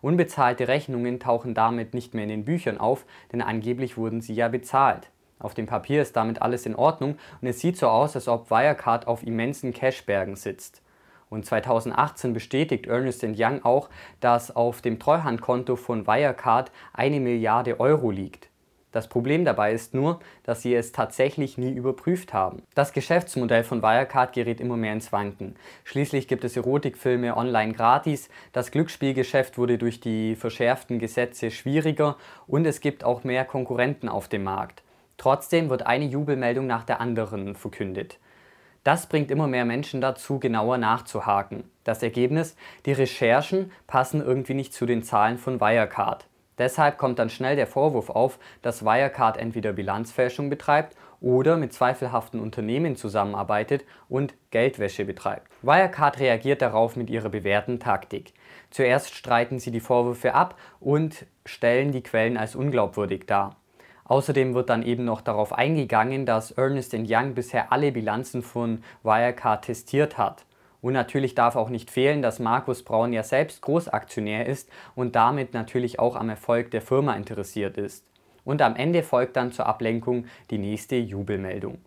Unbezahlte 0.00 0.66
Rechnungen 0.66 1.20
tauchen 1.20 1.54
damit 1.54 1.94
nicht 1.94 2.14
mehr 2.14 2.24
in 2.24 2.30
den 2.30 2.44
Büchern 2.44 2.78
auf, 2.78 3.04
denn 3.30 3.42
angeblich 3.42 3.96
wurden 3.96 4.20
sie 4.22 4.34
ja 4.34 4.48
bezahlt. 4.48 5.10
Auf 5.38 5.54
dem 5.54 5.66
Papier 5.66 6.02
ist 6.02 6.16
damit 6.16 6.42
alles 6.42 6.66
in 6.66 6.74
Ordnung 6.74 7.16
und 7.40 7.48
es 7.48 7.60
sieht 7.60 7.76
so 7.76 7.88
aus, 7.88 8.14
als 8.16 8.28
ob 8.28 8.50
Wirecard 8.50 9.06
auf 9.06 9.22
immensen 9.22 9.72
Cashbergen 9.72 10.36
sitzt. 10.36 10.82
Und 11.30 11.44
2018 11.44 12.32
bestätigt 12.32 12.86
Ernest 12.86 13.22
Young 13.22 13.64
auch, 13.64 13.90
dass 14.20 14.54
auf 14.54 14.80
dem 14.80 14.98
Treuhandkonto 14.98 15.76
von 15.76 16.06
Wirecard 16.06 16.72
eine 16.92 17.20
Milliarde 17.20 17.80
Euro 17.80 18.10
liegt. 18.10 18.48
Das 18.90 19.06
Problem 19.06 19.44
dabei 19.44 19.74
ist 19.74 19.92
nur, 19.92 20.18
dass 20.44 20.62
sie 20.62 20.74
es 20.74 20.92
tatsächlich 20.92 21.58
nie 21.58 21.72
überprüft 21.72 22.32
haben. 22.32 22.62
Das 22.74 22.94
Geschäftsmodell 22.94 23.62
von 23.62 23.82
Wirecard 23.82 24.32
gerät 24.32 24.62
immer 24.62 24.78
mehr 24.78 24.94
ins 24.94 25.12
Wanken. 25.12 25.56
Schließlich 25.84 26.26
gibt 26.26 26.42
es 26.42 26.56
Erotikfilme 26.56 27.36
online 27.36 27.74
gratis, 27.74 28.30
das 28.52 28.70
Glücksspielgeschäft 28.70 29.58
wurde 29.58 29.76
durch 29.76 30.00
die 30.00 30.36
verschärften 30.36 30.98
Gesetze 30.98 31.50
schwieriger 31.50 32.16
und 32.46 32.66
es 32.66 32.80
gibt 32.80 33.04
auch 33.04 33.24
mehr 33.24 33.44
Konkurrenten 33.44 34.08
auf 34.08 34.26
dem 34.28 34.44
Markt. 34.44 34.82
Trotzdem 35.18 35.68
wird 35.68 35.86
eine 35.86 36.06
Jubelmeldung 36.06 36.66
nach 36.66 36.84
der 36.84 37.00
anderen 37.00 37.54
verkündet. 37.54 38.18
Das 38.84 39.06
bringt 39.06 39.30
immer 39.30 39.48
mehr 39.48 39.66
Menschen 39.66 40.00
dazu, 40.00 40.38
genauer 40.38 40.78
nachzuhaken. 40.78 41.64
Das 41.84 42.02
Ergebnis, 42.02 42.56
die 42.86 42.92
Recherchen 42.92 43.70
passen 43.86 44.24
irgendwie 44.24 44.54
nicht 44.54 44.72
zu 44.72 44.86
den 44.86 45.02
Zahlen 45.02 45.36
von 45.36 45.60
Wirecard. 45.60 46.26
Deshalb 46.56 46.96
kommt 46.98 47.18
dann 47.18 47.30
schnell 47.30 47.54
der 47.54 47.66
Vorwurf 47.66 48.08
auf, 48.08 48.38
dass 48.62 48.84
Wirecard 48.84 49.36
entweder 49.36 49.72
Bilanzfälschung 49.72 50.48
betreibt 50.48 50.96
oder 51.20 51.56
mit 51.56 51.72
zweifelhaften 51.72 52.40
Unternehmen 52.40 52.96
zusammenarbeitet 52.96 53.84
und 54.08 54.34
Geldwäsche 54.50 55.04
betreibt. 55.04 55.52
Wirecard 55.62 56.18
reagiert 56.18 56.62
darauf 56.62 56.96
mit 56.96 57.10
ihrer 57.10 57.28
bewährten 57.28 57.78
Taktik. 57.80 58.32
Zuerst 58.70 59.14
streiten 59.14 59.58
sie 59.58 59.70
die 59.70 59.80
Vorwürfe 59.80 60.34
ab 60.34 60.56
und 60.80 61.26
stellen 61.44 61.92
die 61.92 62.02
Quellen 62.02 62.36
als 62.36 62.54
unglaubwürdig 62.54 63.26
dar. 63.26 63.57
Außerdem 64.08 64.54
wird 64.54 64.70
dann 64.70 64.82
eben 64.82 65.04
noch 65.04 65.20
darauf 65.20 65.52
eingegangen, 65.52 66.26
dass 66.26 66.50
Ernest 66.50 66.94
Young 66.94 67.34
bisher 67.34 67.72
alle 67.72 67.92
Bilanzen 67.92 68.42
von 68.42 68.82
Wirecard 69.02 69.66
testiert 69.66 70.18
hat. 70.18 70.44
Und 70.80 70.94
natürlich 70.94 71.34
darf 71.34 71.56
auch 71.56 71.68
nicht 71.68 71.90
fehlen, 71.90 72.22
dass 72.22 72.38
Markus 72.38 72.82
Braun 72.82 73.12
ja 73.12 73.22
selbst 73.22 73.62
Großaktionär 73.62 74.46
ist 74.46 74.70
und 74.94 75.14
damit 75.14 75.52
natürlich 75.52 75.98
auch 75.98 76.16
am 76.16 76.30
Erfolg 76.30 76.70
der 76.70 76.82
Firma 76.82 77.14
interessiert 77.14 77.76
ist. 77.76 78.06
Und 78.44 78.62
am 78.62 78.76
Ende 78.76 79.02
folgt 79.02 79.36
dann 79.36 79.52
zur 79.52 79.66
Ablenkung 79.66 80.26
die 80.50 80.58
nächste 80.58 80.96
Jubelmeldung. 80.96 81.78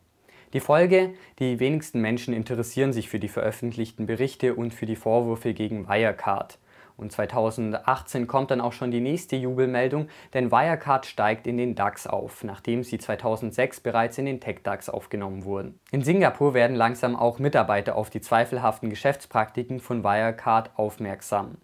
Die 0.53 0.59
Folge, 0.59 1.13
die 1.39 1.59
wenigsten 1.59 2.01
Menschen 2.01 2.33
interessieren 2.33 2.91
sich 2.91 3.09
für 3.09 3.19
die 3.19 3.29
veröffentlichten 3.29 4.05
Berichte 4.05 4.53
und 4.53 4.73
für 4.73 4.85
die 4.85 4.97
Vorwürfe 4.97 5.53
gegen 5.53 5.87
Wirecard. 5.87 6.59
Und 7.01 7.11
2018 7.11 8.27
kommt 8.27 8.51
dann 8.51 8.61
auch 8.61 8.73
schon 8.73 8.91
die 8.91 9.01
nächste 9.01 9.35
Jubelmeldung, 9.35 10.07
denn 10.33 10.51
Wirecard 10.51 11.05
steigt 11.05 11.47
in 11.47 11.57
den 11.57 11.75
DAX 11.75 12.07
auf, 12.07 12.43
nachdem 12.43 12.83
sie 12.83 12.99
2006 12.99 13.79
bereits 13.81 14.17
in 14.17 14.25
den 14.25 14.39
Tech-DAX 14.39 14.89
aufgenommen 14.89 15.43
wurden. 15.43 15.79
In 15.91 16.03
Singapur 16.03 16.53
werden 16.53 16.75
langsam 16.75 17.15
auch 17.15 17.39
Mitarbeiter 17.39 17.95
auf 17.95 18.09
die 18.09 18.21
zweifelhaften 18.21 18.89
Geschäftspraktiken 18.89 19.79
von 19.79 20.03
Wirecard 20.03 20.77
aufmerksam. 20.77 21.57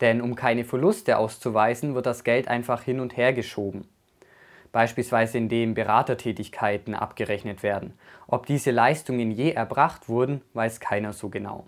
Denn 0.00 0.20
um 0.20 0.36
keine 0.36 0.64
Verluste 0.64 1.18
auszuweisen, 1.18 1.94
wird 1.94 2.06
das 2.06 2.22
Geld 2.22 2.48
einfach 2.48 2.82
hin 2.82 3.00
und 3.00 3.16
her 3.16 3.32
geschoben 3.32 3.88
beispielsweise 4.72 5.38
indem 5.38 5.74
Beratertätigkeiten 5.74 6.94
abgerechnet 6.94 7.62
werden. 7.62 7.94
Ob 8.26 8.46
diese 8.46 8.70
Leistungen 8.70 9.30
je 9.30 9.52
erbracht 9.52 10.08
wurden, 10.08 10.42
weiß 10.54 10.80
keiner 10.80 11.12
so 11.12 11.28
genau. 11.28 11.66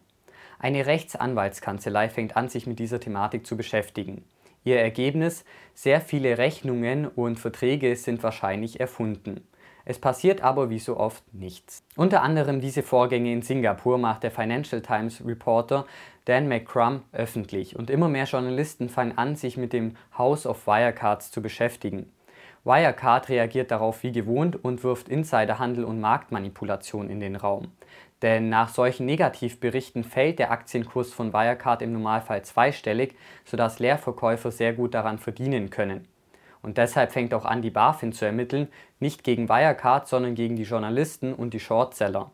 Eine 0.62 0.84
Rechtsanwaltskanzlei 0.84 2.10
fängt 2.10 2.36
an, 2.36 2.50
sich 2.50 2.66
mit 2.66 2.78
dieser 2.78 3.00
Thematik 3.00 3.46
zu 3.46 3.56
beschäftigen. 3.56 4.24
Ihr 4.62 4.78
Ergebnis, 4.78 5.46
sehr 5.72 6.02
viele 6.02 6.36
Rechnungen 6.36 7.08
und 7.08 7.40
Verträge 7.40 7.96
sind 7.96 8.22
wahrscheinlich 8.22 8.78
erfunden. 8.78 9.40
Es 9.86 9.98
passiert 9.98 10.42
aber 10.42 10.68
wie 10.68 10.78
so 10.78 10.98
oft 10.98 11.24
nichts. 11.32 11.82
Unter 11.96 12.22
anderem 12.22 12.60
diese 12.60 12.82
Vorgänge 12.82 13.32
in 13.32 13.40
Singapur 13.40 13.96
macht 13.96 14.22
der 14.22 14.30
Financial 14.30 14.82
Times 14.82 15.24
Reporter 15.24 15.86
Dan 16.26 16.46
McCrum 16.46 17.04
öffentlich 17.12 17.76
und 17.76 17.88
immer 17.88 18.10
mehr 18.10 18.26
Journalisten 18.26 18.90
fangen 18.90 19.16
an, 19.16 19.36
sich 19.36 19.56
mit 19.56 19.72
dem 19.72 19.96
House 20.18 20.44
of 20.44 20.66
Wirecards 20.66 21.30
zu 21.30 21.40
beschäftigen. 21.40 22.12
Wirecard 22.64 23.30
reagiert 23.30 23.70
darauf 23.70 24.02
wie 24.02 24.12
gewohnt 24.12 24.62
und 24.62 24.84
wirft 24.84 25.08
Insiderhandel 25.08 25.84
und 25.84 25.98
Marktmanipulation 25.98 27.08
in 27.08 27.18
den 27.18 27.36
Raum. 27.36 27.72
Denn 28.22 28.48
nach 28.50 28.68
solchen 28.68 29.06
Negativberichten 29.06 30.04
fällt 30.04 30.38
der 30.38 30.50
Aktienkurs 30.50 31.12
von 31.12 31.32
Wirecard 31.32 31.80
im 31.82 31.92
Normalfall 31.92 32.42
zweistellig, 32.42 33.14
sodass 33.44 33.78
Leerverkäufer 33.78 34.50
sehr 34.50 34.74
gut 34.74 34.94
daran 34.94 35.18
verdienen 35.18 35.70
können. 35.70 36.06
Und 36.62 36.76
deshalb 36.76 37.12
fängt 37.12 37.32
auch 37.32 37.46
an, 37.46 37.62
die 37.62 37.70
BaFin 37.70 38.12
zu 38.12 38.26
ermitteln, 38.26 38.68
nicht 38.98 39.24
gegen 39.24 39.48
Wirecard, 39.48 40.06
sondern 40.06 40.34
gegen 40.34 40.56
die 40.56 40.64
Journalisten 40.64 41.32
und 41.32 41.54
die 41.54 41.60
Shortseller. 41.60 42.30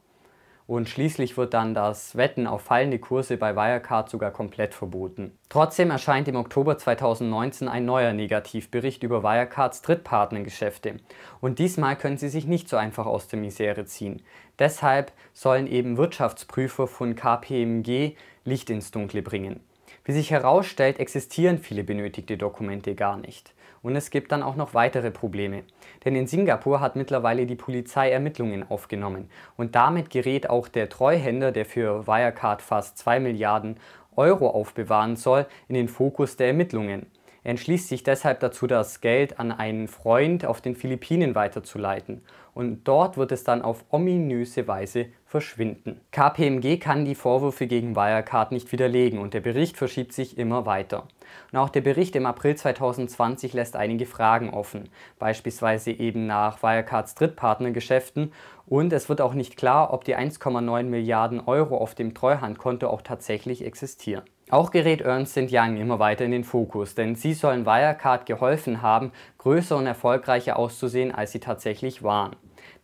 Und 0.66 0.88
schließlich 0.88 1.36
wird 1.36 1.54
dann 1.54 1.74
das 1.74 2.16
Wetten 2.16 2.48
auf 2.48 2.62
fallende 2.62 2.98
Kurse 2.98 3.36
bei 3.36 3.54
Wirecard 3.54 4.10
sogar 4.10 4.32
komplett 4.32 4.74
verboten. 4.74 5.38
Trotzdem 5.48 5.90
erscheint 5.90 6.26
im 6.26 6.34
Oktober 6.34 6.76
2019 6.76 7.68
ein 7.68 7.84
neuer 7.84 8.12
Negativbericht 8.12 9.04
über 9.04 9.22
Wirecards 9.22 9.82
Drittpartnergeschäfte. 9.82 10.96
Und 11.40 11.60
diesmal 11.60 11.94
können 11.94 12.18
sie 12.18 12.28
sich 12.28 12.46
nicht 12.46 12.68
so 12.68 12.76
einfach 12.76 13.06
aus 13.06 13.28
der 13.28 13.38
Misere 13.38 13.84
ziehen. 13.84 14.22
Deshalb 14.58 15.12
sollen 15.32 15.68
eben 15.68 15.98
Wirtschaftsprüfer 15.98 16.88
von 16.88 17.14
KPMG 17.14 18.16
Licht 18.44 18.68
ins 18.68 18.90
Dunkle 18.90 19.22
bringen. 19.22 19.60
Wie 20.04 20.12
sich 20.12 20.32
herausstellt, 20.32 20.98
existieren 20.98 21.58
viele 21.58 21.84
benötigte 21.84 22.36
Dokumente 22.36 22.96
gar 22.96 23.16
nicht. 23.16 23.54
Und 23.86 23.94
es 23.94 24.10
gibt 24.10 24.32
dann 24.32 24.42
auch 24.42 24.56
noch 24.56 24.74
weitere 24.74 25.12
Probleme. 25.12 25.62
Denn 26.04 26.16
in 26.16 26.26
Singapur 26.26 26.80
hat 26.80 26.96
mittlerweile 26.96 27.46
die 27.46 27.54
Polizei 27.54 28.10
Ermittlungen 28.10 28.68
aufgenommen. 28.68 29.30
Und 29.56 29.76
damit 29.76 30.10
gerät 30.10 30.50
auch 30.50 30.66
der 30.66 30.88
Treuhänder, 30.88 31.52
der 31.52 31.66
für 31.66 32.04
Wirecard 32.04 32.62
fast 32.62 32.98
2 32.98 33.20
Milliarden 33.20 33.76
Euro 34.16 34.50
aufbewahren 34.50 35.14
soll, 35.14 35.46
in 35.68 35.76
den 35.76 35.86
Fokus 35.86 36.36
der 36.36 36.48
Ermittlungen. 36.48 37.06
Er 37.44 37.50
entschließt 37.50 37.86
sich 37.86 38.02
deshalb 38.02 38.40
dazu, 38.40 38.66
das 38.66 39.00
Geld 39.00 39.38
an 39.38 39.52
einen 39.52 39.86
Freund 39.86 40.44
auf 40.44 40.60
den 40.60 40.74
Philippinen 40.74 41.36
weiterzuleiten. 41.36 42.22
Und 42.54 42.88
dort 42.88 43.16
wird 43.16 43.30
es 43.30 43.44
dann 43.44 43.62
auf 43.62 43.84
ominöse 43.90 44.66
Weise 44.66 45.10
verschwinden. 45.36 46.00
KPMG 46.12 46.78
kann 46.78 47.04
die 47.04 47.14
Vorwürfe 47.14 47.66
gegen 47.66 47.94
Wirecard 47.94 48.52
nicht 48.52 48.72
widerlegen 48.72 49.18
und 49.18 49.34
der 49.34 49.40
Bericht 49.40 49.76
verschiebt 49.76 50.14
sich 50.14 50.38
immer 50.38 50.64
weiter. 50.64 51.06
Und 51.52 51.58
auch 51.58 51.68
der 51.68 51.82
Bericht 51.82 52.16
im 52.16 52.24
April 52.24 52.54
2020 52.54 53.52
lässt 53.52 53.76
einige 53.76 54.06
Fragen 54.06 54.48
offen, 54.48 54.88
beispielsweise 55.18 55.90
eben 55.90 56.26
nach 56.26 56.62
Wirecards 56.62 57.16
Drittpartnergeschäften 57.16 58.32
und 58.64 58.94
es 58.94 59.10
wird 59.10 59.20
auch 59.20 59.34
nicht 59.34 59.58
klar, 59.58 59.92
ob 59.92 60.04
die 60.04 60.16
1,9 60.16 60.84
Milliarden 60.84 61.40
Euro 61.46 61.76
auf 61.76 61.94
dem 61.94 62.14
Treuhandkonto 62.14 62.88
auch 62.88 63.02
tatsächlich 63.02 63.62
existieren. 63.62 64.24
Auch 64.48 64.70
gerät 64.70 65.02
Ernst 65.02 65.36
Young 65.36 65.76
immer 65.76 65.98
weiter 65.98 66.24
in 66.24 66.30
den 66.30 66.44
Fokus, 66.44 66.94
denn 66.94 67.14
sie 67.14 67.34
sollen 67.34 67.66
Wirecard 67.66 68.24
geholfen 68.24 68.80
haben, 68.80 69.12
größer 69.36 69.76
und 69.76 69.86
erfolgreicher 69.86 70.58
auszusehen, 70.58 71.14
als 71.14 71.32
sie 71.32 71.40
tatsächlich 71.40 72.02
waren. 72.02 72.36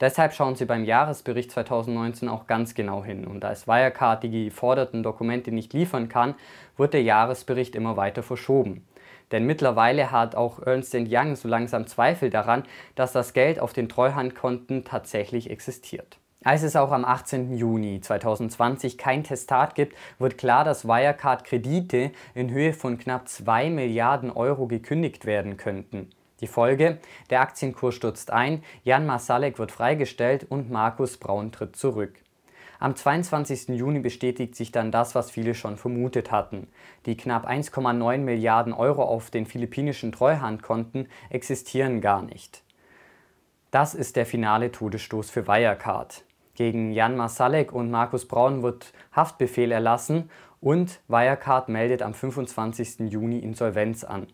Deshalb 0.03 0.35
schauen 0.35 0.57
sie 0.57 0.65
beim 0.65 0.83
Jahresbericht 0.83 1.53
2019 1.53 2.29
auch 2.29 2.49
ganz 2.49 2.75
genau 2.75 3.05
hin 3.05 3.25
und 3.25 3.45
als 3.45 3.69
Wirecard 3.69 4.25
die 4.25 4.47
geforderten 4.47 5.05
Dokumente 5.05 5.53
nicht 5.53 5.75
liefern 5.75 6.09
kann, 6.09 6.35
wird 6.77 6.93
der 6.93 7.05
Jahresbericht 7.05 7.77
immer 7.77 7.97
weiter 7.97 8.25
verschoben. 8.25 8.85
Denn 9.31 9.47
mittlerweile 9.47 10.11
hat 10.11 10.35
auch 10.35 10.59
Ernst 10.59 10.93
Young 10.93 11.37
so 11.37 11.47
langsam 11.47 11.87
Zweifel 11.87 12.31
daran, 12.31 12.65
dass 12.97 13.13
das 13.13 13.33
Geld 13.33 13.61
auf 13.61 13.75
den 13.75 13.89
Treuhandkonten 13.89 14.85
tatsächlich 14.85 15.51
existiert. 15.51 16.19
Als 16.43 16.65
es 16.65 16.75
auch 16.75 16.91
am 16.91 17.05
18. 17.05 17.55
Juni 17.57 18.01
2020 18.01 18.99
kein 18.99 19.23
Testat 19.23 19.77
gibt, 19.77 19.97
wird 20.19 20.37
klar, 20.37 20.65
dass 20.65 20.85
Wirecard 20.85 21.45
Kredite 21.45 22.11
in 22.35 22.51
Höhe 22.51 22.73
von 22.73 22.99
knapp 22.99 23.29
2 23.29 23.71
Milliarden 23.71 24.33
Euro 24.33 24.67
gekündigt 24.67 25.27
werden 25.27 25.57
könnten. 25.57 26.11
Die 26.43 26.49
Folge, 26.49 26.99
der 27.31 27.41
Aktienkurs 27.41 27.95
stürzt 27.95 28.33
ein, 28.33 28.65
Jan 28.83 29.07
Masalek 29.07 29.61
wird 29.61 29.71
freigestellt 29.71 30.45
und 30.49 30.71
Markus 30.71 31.17
Braun 31.17 31.53
tritt 31.53 31.77
zurück. 31.77 32.15
Am 32.81 32.97
22. 32.97 33.69
Juni 33.69 34.01
bestätigt 34.01 34.57
sich 34.57 34.73
dann 34.73 34.91
das, 34.91 35.15
was 35.15 35.31
viele 35.31 35.55
schon 35.55 35.77
vermutet 35.77 36.33
hatten. 36.33 36.67
Die 37.07 37.17
knapp 37.17 37.49
1,9 37.49 38.19
Milliarden 38.19 38.73
Euro 38.73 39.05
auf 39.05 39.31
den 39.31 39.47
philippinischen 39.47 40.11
Treuhandkonten 40.11 41.07
existieren 41.31 42.01
gar 42.01 42.23
nicht. 42.23 42.65
Das 43.71 43.95
ist 43.95 44.17
der 44.17 44.27
finale 44.27 44.73
Todesstoß 44.73 45.31
für 45.31 45.47
Wirecard. 45.47 46.25
Gegen 46.57 46.91
Jan 46.91 47.17
Masalek 47.17 47.73
und 47.73 47.93
Markus 47.93 48.27
Braun 48.27 48.65
wird 48.65 48.93
Haftbefehl 49.15 49.71
erlassen 49.71 50.29
und 50.61 50.99
Wirecard 51.07 51.69
meldet 51.69 52.03
am 52.03 52.15
25. 52.15 53.13
Juni 53.13 53.39
Insolvenz 53.39 54.03
an. 54.03 54.27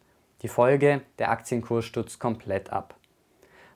Die 0.43 0.49
Folge, 0.49 1.01
der 1.19 1.31
Aktienkurs 1.31 1.85
stürzt 1.85 2.21
komplett 2.21 2.73
ab. 2.73 2.95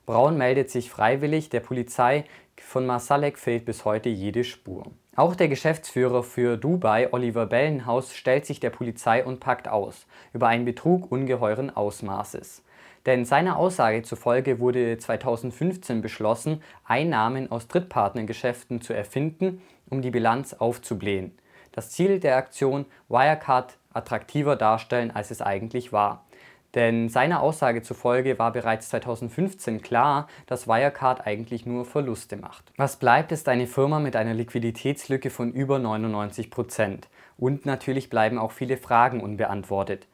Braun 0.05 0.37
meldet 0.37 0.69
sich 0.69 0.89
freiwillig, 0.89 1.49
der 1.49 1.59
Polizei 1.59 2.23
von 2.57 2.85
Masalek 2.85 3.37
fehlt 3.37 3.65
bis 3.65 3.83
heute 3.83 4.09
jede 4.09 4.43
Spur. 4.43 4.91
Auch 5.15 5.35
der 5.35 5.47
Geschäftsführer 5.47 6.23
für 6.23 6.57
Dubai, 6.57 7.11
Oliver 7.11 7.45
Bellenhaus, 7.45 8.15
stellt 8.15 8.45
sich 8.45 8.59
der 8.59 8.69
Polizei 8.69 9.23
und 9.25 9.39
packt 9.39 9.67
aus 9.67 10.07
über 10.33 10.47
einen 10.47 10.65
Betrug 10.65 11.11
ungeheuren 11.11 11.69
Ausmaßes. 11.69 12.63
Denn 13.05 13.25
seiner 13.25 13.57
Aussage 13.57 14.01
zufolge 14.03 14.59
wurde 14.59 14.97
2015 14.97 16.01
beschlossen, 16.01 16.63
Einnahmen 16.85 17.51
aus 17.51 17.67
Drittpartnergeschäften 17.67 18.81
zu 18.81 18.93
erfinden, 18.93 19.61
um 19.89 20.01
die 20.01 20.11
Bilanz 20.11 20.53
aufzublähen. 20.53 21.37
Das 21.73 21.89
Ziel 21.89 22.19
der 22.19 22.37
Aktion 22.37 22.85
Wirecard 23.09 23.77
attraktiver 23.93 24.55
darstellen, 24.55 25.11
als 25.11 25.31
es 25.31 25.41
eigentlich 25.41 25.91
war. 25.91 26.25
Denn 26.75 27.07
seiner 27.07 27.41
Aussage 27.41 27.83
zufolge 27.83 28.39
war 28.39 28.51
bereits 28.51 28.89
2015 28.89 29.81
klar, 29.81 30.27
dass 30.47 30.67
Wirecard 30.67 31.25
eigentlich 31.27 31.65
nur 31.65 31.85
Verluste 31.85 32.35
macht. 32.35 32.71
Was 32.77 32.97
bleibt, 32.97 33.31
ist 33.31 33.47
eine 33.47 33.67
Firma 33.67 33.99
mit 33.99 34.15
einer 34.15 34.33
Liquiditätslücke 34.33 35.29
von 35.29 35.51
über 35.51 35.77
99 35.77 36.49
Prozent. 36.49 37.09
Und 37.37 37.65
natürlich 37.65 38.09
bleiben 38.09 38.39
auch 38.39 38.51
viele 38.51 38.77
Fragen 38.77 39.21
unbeantwortet. 39.21 40.07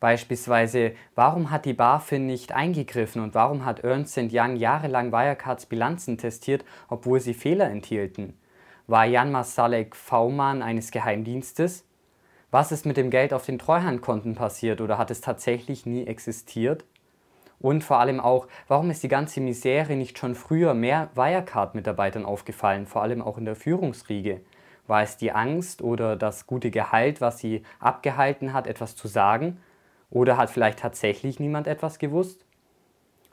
Beispielsweise, 0.00 0.92
warum 1.16 1.50
hat 1.50 1.64
die 1.64 1.72
BaFin 1.72 2.24
nicht 2.26 2.52
eingegriffen 2.52 3.20
und 3.20 3.34
warum 3.34 3.64
hat 3.64 3.80
Ernst 3.80 4.16
Young 4.16 4.56
jahrelang 4.56 5.10
Wirecards 5.10 5.66
Bilanzen 5.66 6.18
testiert, 6.18 6.64
obwohl 6.88 7.20
sie 7.20 7.34
Fehler 7.34 7.68
enthielten? 7.68 8.38
War 8.86 9.04
Jan 9.04 9.32
Masalek 9.32 9.96
V-Mann 9.96 10.62
eines 10.62 10.92
Geheimdienstes? 10.92 11.87
Was 12.50 12.72
ist 12.72 12.86
mit 12.86 12.96
dem 12.96 13.10
Geld 13.10 13.34
auf 13.34 13.44
den 13.44 13.58
Treuhandkonten 13.58 14.34
passiert 14.34 14.80
oder 14.80 14.96
hat 14.96 15.10
es 15.10 15.20
tatsächlich 15.20 15.84
nie 15.84 16.06
existiert? 16.06 16.86
Und 17.60 17.84
vor 17.84 17.98
allem 17.98 18.20
auch, 18.20 18.48
warum 18.68 18.90
ist 18.90 19.02
die 19.02 19.08
ganze 19.08 19.42
Misere 19.42 19.96
nicht 19.96 20.16
schon 20.16 20.34
früher 20.34 20.72
mehr 20.72 21.10
Wirecard-Mitarbeitern 21.14 22.24
aufgefallen, 22.24 22.86
vor 22.86 23.02
allem 23.02 23.20
auch 23.20 23.36
in 23.36 23.44
der 23.44 23.54
Führungsriege? 23.54 24.40
War 24.86 25.02
es 25.02 25.18
die 25.18 25.32
Angst 25.32 25.82
oder 25.82 26.16
das 26.16 26.46
gute 26.46 26.70
Gehalt, 26.70 27.20
was 27.20 27.38
sie 27.38 27.64
abgehalten 27.80 28.54
hat, 28.54 28.66
etwas 28.66 28.96
zu 28.96 29.08
sagen? 29.08 29.58
Oder 30.08 30.38
hat 30.38 30.48
vielleicht 30.48 30.78
tatsächlich 30.78 31.38
niemand 31.40 31.66
etwas 31.66 31.98
gewusst? 31.98 32.46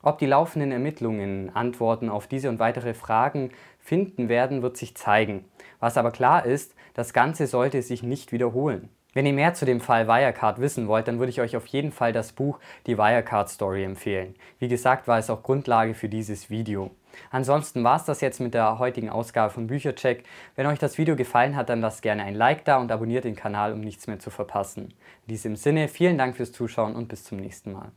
Ob 0.01 0.19
die 0.19 0.25
laufenden 0.25 0.73
Ermittlungen 0.73 1.55
Antworten 1.55 2.09
auf 2.09 2.27
diese 2.27 2.49
und 2.49 2.59
weitere 2.59 2.93
Fragen 2.93 3.51
finden 3.79 4.27
werden, 4.27 4.61
wird 4.61 4.75
sich 4.75 4.97
zeigen. 4.97 5.45
Was 5.79 5.97
aber 5.97 6.11
klar 6.11 6.45
ist, 6.45 6.75
das 6.95 7.13
Ganze 7.13 7.47
sollte 7.47 7.81
sich 7.81 8.03
nicht 8.03 8.33
wiederholen. 8.33 8.89
Wenn 9.15 9.25
ihr 9.25 9.31
mehr 9.31 9.53
zu 9.53 9.65
dem 9.65 9.79
Fall 9.79 10.09
Wirecard 10.09 10.59
wissen 10.59 10.89
wollt, 10.89 11.07
dann 11.07 11.19
würde 11.19 11.29
ich 11.29 11.39
euch 11.39 11.55
auf 11.55 11.65
jeden 11.67 11.93
Fall 11.93 12.11
das 12.11 12.33
Buch 12.33 12.59
Die 12.85 12.97
Wirecard 12.97 13.47
Story 13.47 13.85
empfehlen. 13.85 14.35
Wie 14.59 14.67
gesagt, 14.67 15.07
war 15.07 15.17
es 15.17 15.29
auch 15.29 15.41
Grundlage 15.41 15.93
für 15.93 16.09
dieses 16.09 16.49
Video. 16.49 16.91
Ansonsten 17.31 17.81
war 17.85 17.95
es 17.95 18.03
das 18.03 18.19
jetzt 18.19 18.41
mit 18.41 18.53
der 18.53 18.77
heutigen 18.77 19.09
Ausgabe 19.09 19.53
von 19.53 19.67
Büchercheck. 19.67 20.25
Wenn 20.57 20.67
euch 20.67 20.79
das 20.79 20.97
Video 20.97 21.15
gefallen 21.15 21.55
hat, 21.55 21.69
dann 21.69 21.79
lasst 21.79 22.01
gerne 22.01 22.23
ein 22.23 22.35
Like 22.35 22.65
da 22.65 22.75
und 22.75 22.91
abonniert 22.91 23.23
den 23.23 23.37
Kanal, 23.37 23.71
um 23.71 23.79
nichts 23.79 24.05
mehr 24.05 24.19
zu 24.19 24.31
verpassen. 24.31 24.93
In 25.27 25.29
diesem 25.29 25.55
Sinne, 25.55 25.87
vielen 25.87 26.17
Dank 26.17 26.35
fürs 26.35 26.51
Zuschauen 26.51 26.93
und 26.93 27.07
bis 27.07 27.23
zum 27.23 27.37
nächsten 27.37 27.71
Mal. 27.71 27.93